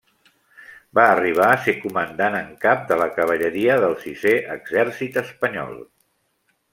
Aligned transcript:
Va 0.99 1.03
arribar 1.09 1.49
a 1.49 1.59
ser 1.65 1.75
comandant 1.83 2.37
en 2.39 2.49
cap 2.65 2.81
de 2.91 2.97
la 3.01 3.07
cavalleria 3.19 3.75
del 3.87 3.95
sisè 4.07 4.33
exèrcit 4.59 5.21
espanyol. 5.27 5.77